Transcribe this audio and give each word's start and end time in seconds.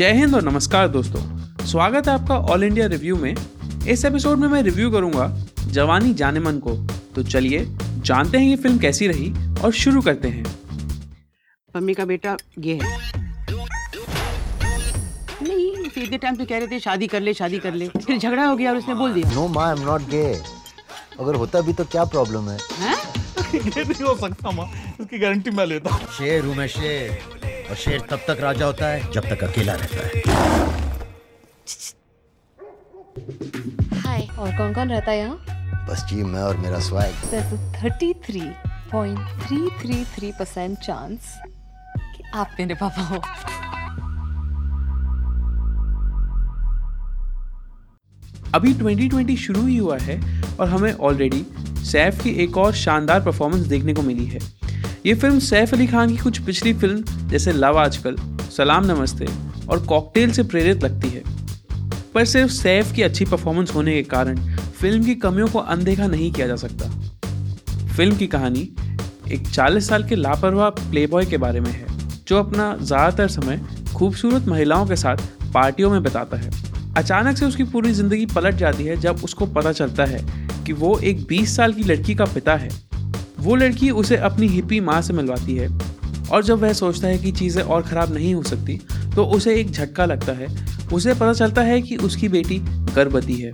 जय 0.00 0.12
हिंद 0.12 0.34
और 0.34 0.42
नमस्कार 0.42 0.86
दोस्तों। 0.88 1.20
स्वागत 1.66 2.06
है 2.08 2.12
आपका 2.14 2.36
ऑल 2.52 2.62
इंडिया 2.64 2.86
रिव्यू 2.86 3.16
में। 3.16 3.34
इस 3.88 4.04
एपिसोड 4.04 4.38
में 4.38 4.46
मैं 4.48 4.62
रिव्यू 4.62 4.90
करूँगा 4.90 5.26
जवानी 5.66 6.12
जाने 6.14 6.40
मन 6.40 6.58
को। 6.58 6.74
तो 7.14 7.22
चलिए 7.22 7.64
जानते 7.98 8.38
हैं 8.38 8.44
ये 8.44 8.56
फ़िल्म 8.56 8.78
कैसी 8.78 9.06
रही 9.06 9.32
और 9.64 9.72
शुरू 9.72 10.02
करते 10.02 10.28
हैं। 10.28 10.44
मम्मी 11.76 11.94
का 11.94 12.04
बेटा 12.04 12.36
ये 12.58 12.74
है। 12.74 12.96
नहीं 15.42 15.88
सीधे 15.88 16.18
टाइम 16.18 16.36
पे 16.36 16.44
कह 16.44 16.58
रहे 16.58 16.66
थे 16.66 16.78
शादी 16.80 17.06
कर 17.06 17.20
ले 17.20 17.34
शादी 17.34 17.58
कर 17.58 17.74
ले। 17.74 17.88
फिर 17.88 18.18
झगड़ा 18.18 18.46
हो 18.46 18.56
गया 18.56 18.70
और 18.70 18.76
उसने 18.76 18.94
बोल 18.94 19.12
दिया। 19.12 19.34
नो 19.34 19.46
माँ 19.48 19.66
आई 19.66 19.76
एम 19.76 19.84
नॉट 19.86 20.08
गे 20.10 20.24
अगर 21.20 21.34
होता 21.34 21.60
भी 21.60 21.72
तो 21.72 21.84
क्या 21.84 22.04
प्रॉब्लम 22.04 22.48
है? 22.48 22.58
हैं? 22.78 22.96
ये 23.54 23.84
नहीं 23.84 24.04
हो 24.04 24.16
सकता 24.16 24.50
माँ 24.50 24.66
इसकी 25.00 25.18
गारंटी 25.18 25.50
मैं 25.50 25.66
लेता 25.66 25.94
हूँ। 25.94 26.06
शेर 26.18 26.44
हूँ 26.44 26.56
मैं 26.56 26.66
शेर 26.68 27.39
और 27.70 27.76
शेर 27.76 28.00
तब 28.10 28.20
तक 28.28 28.36
राजा 28.40 28.66
होता 28.66 28.86
है 28.86 29.12
जब 29.12 29.28
तक 29.30 29.44
अकेला 29.44 29.74
रहता 29.74 30.06
है। 30.06 30.22
हाय 34.00 34.26
और 34.38 34.56
कौन 34.58 34.74
कौन 34.74 34.90
रहता 34.90 35.10
है 35.10 35.18
यहाँ? 35.18 35.36
बस 35.90 36.04
जी 36.10 36.22
मैं 36.22 36.42
और 36.42 36.56
मेरा 36.56 36.78
swag 36.80 37.14
there's 37.30 37.52
a 37.52 37.56
33.333 37.76 40.32
percent 40.38 40.78
chance 40.78 41.34
कि 41.96 42.22
आप 42.34 42.50
मेरे 42.58 42.74
पापा 42.74 43.02
हो। 43.02 43.22
अभी 48.54 48.74
2020 48.74 49.36
शुरू 49.36 49.66
ही 49.66 49.76
हुआ 49.76 49.98
है 49.98 50.20
और 50.60 50.68
हमें 50.68 50.92
ऑलरेडी 50.92 51.44
सैफ 51.90 52.22
की 52.22 52.30
एक 52.44 52.56
और 52.56 52.72
शानदार 52.74 53.20
परफॉर्मेंस 53.24 53.66
देखने 53.66 53.94
को 53.94 54.02
मिली 54.02 54.26
है। 54.26 54.38
ये 55.06 55.12
फ़िल्म 55.14 55.38
सैफ 55.38 55.72
अली 55.74 55.86
खान 55.86 56.10
की 56.10 56.16
कुछ 56.16 56.38
पिछली 56.38 56.72
फ़िल्म, 56.72 57.28
जैसे 57.28 57.52
लव 57.52 57.78
आजकल, 57.78 58.16
सलाम 58.56 58.84
नमस्ते, 58.86 59.26
और 59.68 59.84
कॉकटेल 59.86 60.32
से 60.32 60.42
प्रेरित 60.42 60.82
लगती 60.84 61.08
है। 61.08 61.22
पर 62.14 62.24
सिर्फ़ 62.24 62.50
सैफ 62.52 62.92
की 62.92 63.02
अच्छी 63.02 63.24
परफॉर्मेंस 63.24 63.74
होने 63.74 63.94
के 63.94 64.02
कारण 64.02 64.40
फ़िल्म 64.80 65.04
की 65.04 65.14
कमियों 65.14 65.46
को 65.48 65.58
अनदेखा 65.58 66.06
नहीं 66.06 66.30
किया 66.32 66.46
जा 66.46 66.56
सकता। 66.56 66.88
फ़िल्म 67.96 68.16
की 68.16 68.26
कहानी 68.26 68.68
एक 69.32 69.46
40 69.46 69.88
साल 69.88 70.04
के 70.04 70.16
लापरवाह 70.16 70.68
प्लेबॉय 70.70 71.26
के 71.26 71.36
बारे 71.36 71.60
में 71.60 71.70
है, 71.70 71.86
जो 72.28 72.38
अपना 72.38 72.76
ज़्यादातर 72.76 73.28
समय 73.28 73.60
खूबसूरत 73.96 74.48
महिलाओं 74.48 74.86
के 74.86 74.96
साथ 74.96 75.16
पार्टियों 75.54 75.90
में 75.90 76.02
बिताता 76.02 76.36
है। 76.36 76.50
अचानक 76.96 77.36
से 77.36 77.46
उसकी 77.46 77.64
पूरी 77.64 77.92
ज़िंदगी 77.92 78.26
पलट 78.26 78.54
जाती 78.54 78.84
है 78.84 78.96
जब 78.96 79.24
उसको 79.24 79.46
पता 79.46 79.72
चलता 79.72 80.04
है 80.04 80.24
कि 80.66 80.72
वो 80.72 80.98
एक 80.98 81.26
20 81.26 81.56
साल 81.56 81.72
की 81.72 81.82
लड़की 81.82 82.14
का 82.14 82.24
पिता 82.24 82.56
है। 82.56 82.68
वो 83.40 83.54
लड़की 83.56 83.90
उसे 83.92 84.16
अपनी 84.18 84.46
हिप्पी 84.48 84.80
माँ 84.80 85.00
से 85.02 85.12
मिलवाती 85.12 85.56
है। 85.56 85.68
और 86.28 86.42
जब 86.44 86.58
वह 86.58 86.72
सोचता 86.72 87.08
है 87.08 87.18
कि 87.18 87.32
चीज़ें 87.32 87.62
और 87.62 87.82
ख़राब 87.82 88.12
नहीं 88.14 88.34
हो 88.34 88.42
सकती 88.42 88.78
तो 89.14 89.24
उसे 89.26 89.54
एक 89.60 89.70
झटका 89.70 90.04
लगता 90.04 90.32
है। 90.32 90.48
उसे 90.92 91.14
पता 91.14 91.32
चलता 91.32 91.62
है 91.62 91.80
कि 91.82 91.96
उसकी 91.98 92.28
बेटी 92.28 92.58
गर्भवती 92.94 93.34
है। 93.34 93.52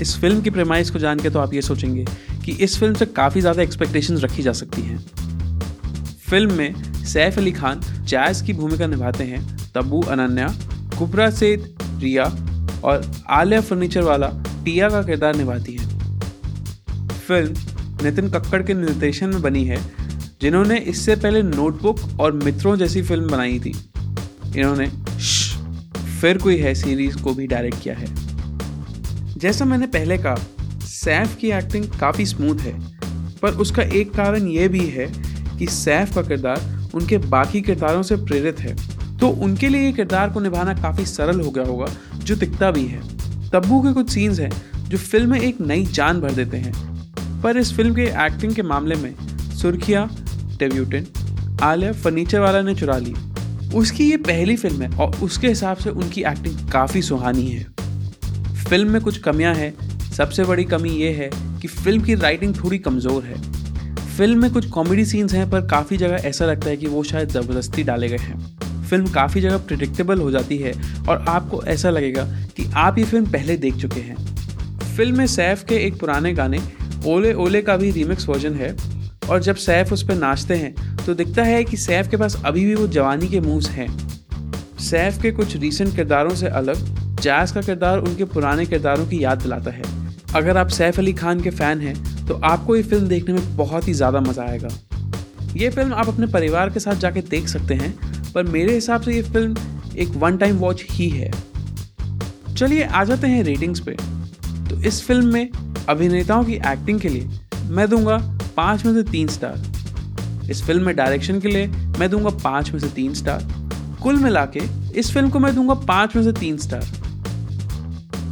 इस 0.00 0.16
फ़िल्म 0.20 0.40
की 0.40 0.50
प्रेमाइज 0.50 0.90
को 0.90 0.98
जान 0.98 1.18
के 1.18 1.30
तो 1.30 1.38
आप 1.38 1.54
ये 1.54 1.62
सोचेंगे 1.62 2.04
कि 2.44 2.52
इस 2.54 2.78
फ़िल्म 2.78 2.94
से 2.94 3.06
काफ़ी 3.06 3.40
ज़्यादा 3.40 3.62
एक्सपेक्टेशंस 3.62 4.24
रखी 4.24 4.42
जा 4.42 4.52
सकती 4.52 4.82
हैं। 4.82 4.98
फ़िल्म 6.28 6.52
में 6.52 6.74
सैफ 7.04 7.38
अली 7.38 7.52
खान 7.52 7.80
जैज 8.04 8.40
की 8.42 8.52
भूमिका 8.52 8.86
निभाते 8.86 9.24
हैं 9.24 9.40
तब्बू, 9.74 10.00
अनन्या, 10.02 10.48
कुबरा 10.98 11.30
सेठ, 11.30 11.60
रिया 12.00 12.24
और 12.84 13.10
आलिया 13.30 13.60
फर्नीचर 13.60 14.02
वाला 14.02 14.28
टिया 14.64 14.88
का 14.88 15.02
किरदार 15.02 15.36
निभाती 15.36 15.72
है। 15.72 15.88
फ़िल्म 17.18 17.54
नितिन 18.02 18.28
कक्कड़ 18.28 18.62
के 18.62 18.74
निर्देशन 18.74 19.28
में 19.28 19.42
बनी 19.42 19.64
है, 19.64 19.78
जिन्होंने 20.40 20.78
इससे 20.78 21.16
पहले 21.16 21.42
नोटबुक 21.42 22.20
और 22.20 22.32
मित्रों 22.32 22.76
जैसी 22.76 23.02
फ़िल्म 23.02 23.28
बनाई 23.28 23.58
थी। 23.58 23.74
इन्होंने 24.56 24.86
फिर 26.20 26.38
कोई 26.38 26.56
है 26.56 26.74
सीरीज़ 26.74 27.16
को 27.22 27.34
भी 27.34 27.46
डायरेक्ट 27.46 27.82
किया 27.82 27.94
है। 27.94 28.06
जैसा 29.38 29.64
मैंने 29.64 29.86
पहले 29.86 30.18
कहा, 30.18 30.36
सैफ 30.84 31.36
की 31.36 31.50
एक्टिंग 31.50 31.84
काफ़ी 32.00 32.26
स्मूथ 32.26 32.56
है, 32.56 32.72
पर 33.42 33.50
उसका 33.50 33.82
एक 33.82 34.12
कारण 34.14 34.46
यह 34.46 34.68
भी 34.68 34.86
है 34.86 35.06
कि 35.58 35.66
सैफ 35.66 36.14
का 36.14 36.22
किरदार 36.22 36.90
उनके 36.94 37.18
बाकी 37.18 37.60
किरदारों 37.60 38.02
से 38.02 38.16
प्रेरित 38.16 38.60
है। 38.60 38.76
तो 39.18 39.28
उनके 39.28 39.68
लिए 39.68 39.82
ये 39.82 39.92
किरदार 39.92 40.30
को 40.30 40.40
निभाना 40.40 40.74
काफ़ी 40.74 41.04
सरल 41.06 41.40
हो 41.40 41.50
गया 41.50 41.64
होगा, 41.64 41.86
जो 42.16 42.36
दिखता 42.36 42.70
भी 42.70 42.84
है। 42.86 43.00
तब्बू 43.50 43.80
के 43.82 43.92
कुछ 43.92 44.10
सीन्स 44.10 44.40
हैं, 44.40 44.50
जो 44.88 44.98
फ़िल्म 44.98 45.30
में 45.30 45.40
एक 45.40 45.60
नई 45.60 45.84
जान 45.84 46.20
भर 46.20 46.32
देते 46.32 46.56
हैं 46.56 46.95
पर 47.46 47.56
इस 47.56 47.72
फ़िल्म 47.74 47.94
के 47.94 48.02
एक्टिंग 48.02 48.54
के 48.54 48.62
मामले 48.62 48.94
में 48.94 49.14
सुर्खिया 49.56 50.00
डेब्यूटेंट 50.58 51.18
आलिया 51.62 51.92
फर्नीचर 51.94 52.40
वाला 52.40 52.62
ने 52.62 52.74
चुरा 52.74 52.96
ली। 52.98 53.12
उसकी 53.74 54.08
ये 54.10 54.16
पहली 54.16 54.56
फ़िल्म 54.56 54.82
है 54.82 54.98
और 54.98 55.16
उसके 55.22 55.48
हिसाब 55.48 55.76
से 55.76 55.90
उनकी 55.90 56.22
एक्टिंग 56.22 56.56
काफ़ी 56.70 57.02
सुहानी 57.02 57.46
है। 57.46 57.64
फ़िल्म 58.64 58.90
में 58.90 59.00
कुछ 59.02 59.18
कमियाँ 59.18 59.54
हैं। 59.54 59.72
सबसे 60.10 60.44
बड़ी 60.44 60.64
कमी 60.64 60.90
ये 60.90 61.12
है 61.12 61.30
कि 61.62 61.68
फ़िल्म 61.68 62.02
की 62.02 62.14
राइटिंग 62.14 62.54
थोड़ी 62.54 62.78
कमज़ोर 62.78 63.24
है। 63.24 63.40
फ़िल्म 64.16 64.42
में 64.42 64.52
कुछ 64.52 64.66
कॉमेडी 64.70 65.04
सीन्स 65.04 65.34
हैं 65.34 65.48
पर 65.50 65.66
काफ़ी 65.66 65.96
जगह 65.96 66.28
ऐसा 66.28 66.46
लगता 66.46 66.70
है 66.70 66.76
कि 66.76 66.86
वो 66.86 67.02
शायद 67.02 67.28
ज़बरदस्ती 67.28 67.82
डाले 67.82 68.08
गए 68.08 68.18
हैं। 68.18 68.84
फ़िल्म 68.88 69.12
काफ़ी 69.12 69.40
जगह 69.40 69.58
प्रिडिक्टेबल 69.58 70.20
हो 70.20 70.30
जाती 70.30 70.58
है 70.58 70.72
और 71.08 71.24
आपको 71.28 71.62
ऐसा 71.66 71.90
लगेगा 71.90 72.24
कि 72.56 72.70
आप 72.76 72.98
ये 72.98 73.04
फ़िल्म 73.04 73.30
पहले 73.32 73.56
देख 73.56 73.76
चुके 73.76 74.00
हैं। 74.00 74.16
फ़िल्म 74.96 75.18
में 75.18 75.26
सैफ 75.26 75.64
के 75.64 75.76
एक 75.76 76.00
पुराने 76.00 76.32
गाने 76.34 76.58
ओले 77.06 77.32
ओले 77.34 77.62
का 77.62 77.76
भी 77.76 77.90
रीमिक्स 77.92 78.28
वर्जन 78.28 78.54
है। 78.54 78.74
और 79.28 79.40
जब 79.42 79.56
सैफ 79.56 79.92
उस 79.92 80.02
पर 80.08 80.14
नाचते 80.14 80.54
हैं 80.56 80.74
तो 80.98 81.14
दिखता 81.14 81.42
है 81.44 81.62
कि 81.64 81.76
सैफ 81.76 82.08
के 82.10 82.16
पास 82.16 82.40
अभी 82.44 82.64
भी 82.64 82.74
वो 82.74 82.86
जवानी 82.88 83.28
के 83.28 83.40
मूव्स 83.40 83.68
हैं। 83.70 83.88
सैफ 84.80 85.20
के 85.22 85.30
कुछ 85.32 85.56
रीसेंट 85.56 85.94
किरदारों 85.96 86.34
से 86.34 86.48
अलग 86.50 86.84
जैज 87.20 87.52
का 87.52 87.60
किरदार 87.62 87.98
उनके 88.00 88.24
पुराने 88.26 88.66
किरदारों 88.66 89.06
की 89.06 89.22
याद 89.24 89.42
दिलाता 89.42 89.70
है। 89.70 89.82
अगर 90.34 90.56
आप 90.56 90.68
सैफ 90.70 90.98
अली 90.98 91.12
खान 91.14 91.40
के 91.40 91.50
फ़ैन 91.52 91.80
हैं 91.80 92.26
तो 92.26 92.34
आपको 92.44 92.76
ये 92.76 92.82
फ़िल्म 92.82 93.08
देखने 93.08 93.34
में 93.34 93.56
बहुत 93.56 93.88
ही 93.88 93.92
ज़्यादा 93.94 94.20
मज़ा 94.20 94.44
आएगा। 94.44 94.68
ये 95.56 95.70
फ़िल्म 95.70 95.94
आप 95.94 96.08
अपने 96.08 96.26
परिवार 96.28 96.70
के 96.70 96.80
साथ 96.80 96.94
जाके 96.96 97.20
देख 97.22 97.48
सकते 97.48 97.74
हैं, 97.74 97.92
पर 98.32 98.42
मेरे 98.44 98.74
हिसाब 98.74 99.00
से 99.02 99.14
ये 99.14 99.22
फ़िल्म 99.24 99.56
एक 99.96 100.08
वन 100.16 100.36
टाइम 100.36 100.56
वॉच 100.56 100.84
ही 100.90 101.08
है। 101.10 101.30
चलिए 102.54 102.82
आ 102.82 103.04
जाते 103.04 103.26
हैं 103.26 103.42
रेटिंग्स 103.44 103.80
पे। 103.80 103.96
तो 104.68 104.80
इस 104.82 105.02
फ़िल्म 105.06 105.32
में 105.32 105.50
अभिनेताओं 105.88 106.44
की 106.44 106.54
एक्टिंग 106.54 107.00
के 107.00 107.08
लिए 107.08 107.28
मैं 107.70 107.88
दूँगा 107.88 108.16
पाँच 108.56 108.84
में 108.84 108.92
से 108.94 109.02
तीन 109.10 109.28
स्टार 109.28 110.50
इस 110.50 110.62
फ़िल्म 110.62 110.86
में 110.86 110.94
डायरेक्शन 110.96 111.40
के 111.40 111.48
लिए 111.48 111.66
मैं 111.98 112.08
दूँगा 112.10 112.30
पाँच 112.44 112.70
में 112.70 112.78
से 112.80 112.88
तीन 112.88 113.14
स्टार 113.14 113.44
कुल 114.02 114.16
मिला 114.16 114.44
के 114.56 114.60
इस 115.00 115.12
फ़िल्म 115.12 115.30
को 115.30 115.38
मैं 115.38 115.54
दूँगा 115.54 115.74
पाँच 115.86 116.16
में 116.16 116.22
से 116.22 116.32
तीन 116.32 116.56
स्टार 116.56 116.84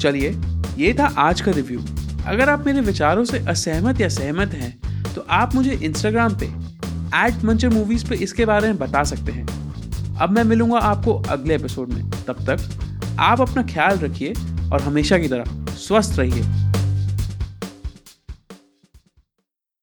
चलिए, 0.00 0.30
ये 0.78 0.94
था 0.94 1.06
आज 1.18 1.40
का 1.40 1.52
रिव्यू 1.52 1.80
अगर 2.26 2.50
आप 2.50 2.66
मेरे 2.66 2.80
विचारों 2.80 3.24
से 3.24 3.38
असहमत 3.38 4.00
या 4.00 4.08
सहमत 4.08 4.54
हैं 4.54 5.12
तो 5.14 5.26
आप 5.30 5.54
मुझे 5.54 5.72
इंस्टाग्राम 5.72 6.34
पे 6.38 6.46
एट 7.16 7.44
मंचर 7.44 7.68
मूवीज़ 7.68 8.08
पे 8.08 8.16
इसके 8.16 8.44
बारे 8.44 8.68
में 8.68 8.78
बता 8.78 9.02
सकते 9.04 9.32
हैं. 9.32 9.46
अब 10.16 10.30
मैं 10.30 10.44
मिलूँगा 10.44 10.78
आपको 10.78 11.14
अगले 11.30 11.54
एपिसोड 11.54 11.92
में. 11.92 12.10
तब 12.28 12.44
तक 12.48 13.16
आप 13.20 13.40
अपना 13.40 13.62
ख्याल 13.62 13.98
रखिए 13.98 14.32
और 14.72 14.82
हमेशा 14.82 15.18
की 15.18 15.28
तरह 15.28 15.74
स्वस्थ 15.76 16.18
रहिए. 16.18 16.42